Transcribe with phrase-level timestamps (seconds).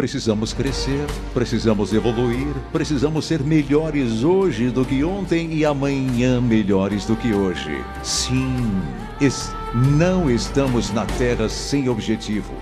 [0.00, 7.14] Precisamos crescer, precisamos evoluir, precisamos ser melhores hoje do que ontem e amanhã melhores do
[7.14, 7.84] que hoje.
[8.02, 8.56] Sim,
[9.20, 9.52] es
[9.98, 12.54] não estamos na Terra sem objetivo.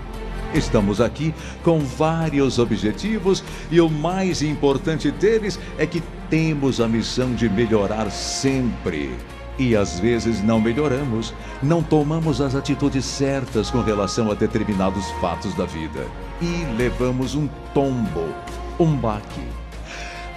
[0.53, 1.33] Estamos aqui
[1.63, 8.11] com vários objetivos e o mais importante deles é que temos a missão de melhorar
[8.11, 9.11] sempre.
[9.59, 15.53] E às vezes não melhoramos, não tomamos as atitudes certas com relação a determinados fatos
[15.53, 16.07] da vida
[16.41, 18.33] e levamos um tombo,
[18.79, 19.43] um baque.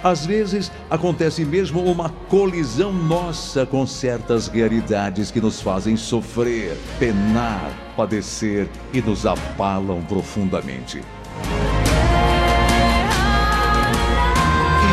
[0.03, 7.71] Às vezes acontece mesmo uma colisão nossa com certas realidades que nos fazem sofrer, penar,
[7.95, 11.01] padecer e nos abalam profundamente.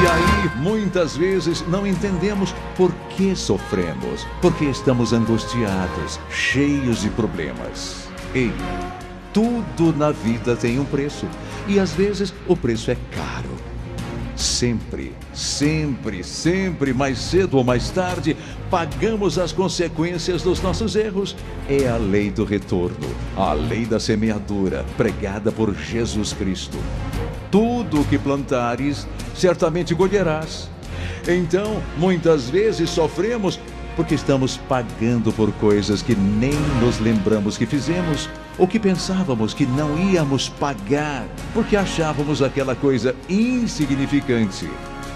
[0.03, 8.09] E aí, muitas vezes, não entendemos por que sofremos, porque estamos angustiados, cheios de problemas.
[8.35, 8.51] Ei,
[9.30, 11.27] tudo na vida tem um preço,
[11.69, 13.51] e às vezes o preço é caro.
[14.35, 18.35] Sempre, sempre, sempre, mais cedo ou mais tarde,
[18.71, 21.37] pagamos as consequências dos nossos erros.
[21.69, 26.79] É a lei do retorno, a lei da semeadura, pregada por Jesus Cristo.
[27.51, 30.70] Tudo o que plantares, certamente colherás.
[31.26, 33.59] Então, muitas vezes sofremos
[33.96, 39.66] porque estamos pagando por coisas que nem nos lembramos que fizemos, ou que pensávamos que
[39.66, 44.71] não íamos pagar, porque achávamos aquela coisa insignificante.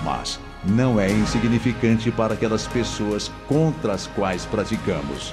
[0.05, 5.33] Mas não é insignificante para aquelas pessoas contra as quais praticamos.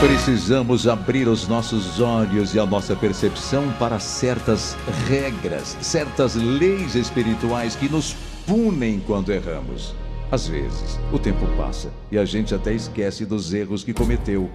[0.00, 4.76] Precisamos abrir os nossos olhos e a nossa percepção para certas
[5.08, 8.14] regras, certas leis espirituais que nos
[8.46, 9.96] punem quando erramos.
[10.30, 14.48] Às vezes, o tempo passa e a gente até esquece dos erros que cometeu.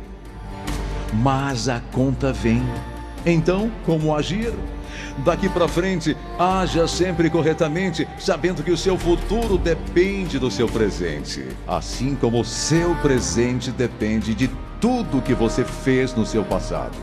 [1.11, 2.63] Mas a conta vem.
[3.25, 4.53] Então, como agir?
[5.25, 11.45] Daqui para frente, haja sempre corretamente, sabendo que o seu futuro depende do seu presente,
[11.67, 14.49] assim como o seu presente depende de
[14.83, 16.97] tudo que você fez no seu passado.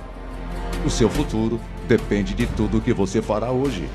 [0.85, 1.59] O seu futuro
[1.89, 3.89] depende de tudo que você fará hoje.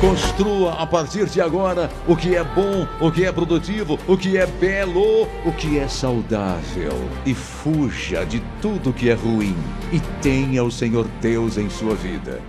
[0.00, 4.38] Construa a partir de agora o que é bom, o que é produtivo, o que
[4.38, 6.94] é belo, o que é saudável.
[7.26, 9.54] E fuja de tudo que é ruim.
[9.92, 12.40] E tenha o Senhor Deus em sua vida.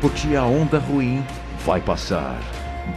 [0.00, 1.22] Porque a onda ruim
[1.66, 2.40] vai passar.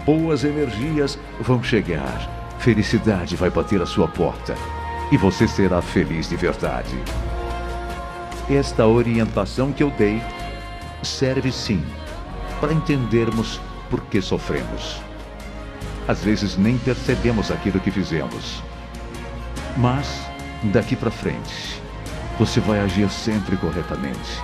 [0.06, 4.56] Boas energias vão chegar felicidade vai bater a sua porta
[5.12, 6.98] e você será feliz de verdade.
[8.50, 10.22] Esta orientação que eu dei
[11.04, 11.84] serve sim
[12.60, 13.60] para entendermos
[13.90, 15.02] por que sofremos.
[16.08, 18.64] Às vezes nem percebemos aquilo que fizemos.
[19.76, 20.26] Mas
[20.64, 21.82] daqui para frente,
[22.40, 24.42] você vai agir sempre corretamente.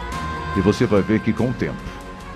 [0.56, 1.82] E você vai ver que com o tempo,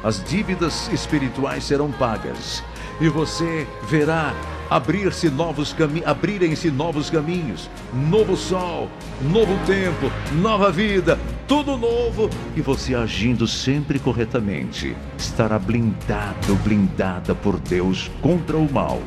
[0.03, 2.63] as dívidas espirituais serão pagas
[2.99, 4.33] e você verá
[4.69, 8.89] abrir-se novos caminhos, abrirem-se novos caminhos, novo sol,
[9.21, 17.59] novo tempo, nova vida, tudo novo e você agindo sempre corretamente, estará blindado, blindada por
[17.59, 19.01] Deus contra o mal.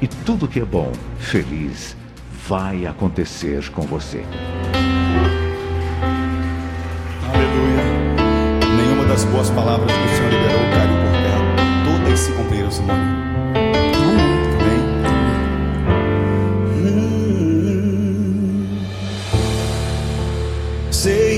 [0.00, 1.96] E tudo que é bom, feliz,
[2.46, 4.24] vai acontecer com você.
[7.32, 8.76] Aleluia.
[8.76, 10.25] Nenhuma das boas palavras que o Senhor
[12.76, 13.16] Simone.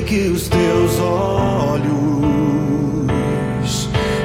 [0.06, 1.90] que os teus olhos,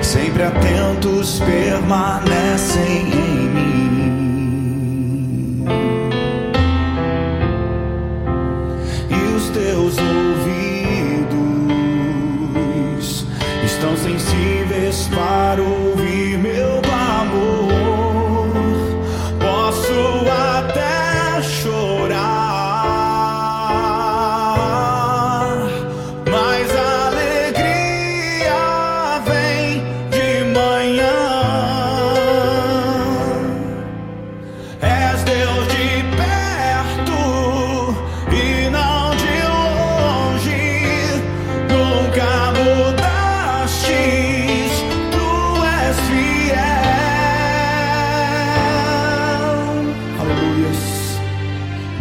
[0.01, 3.22] sempre atentos, permanecem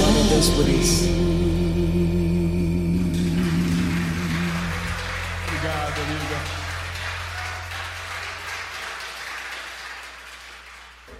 [0.00, 1.31] One of.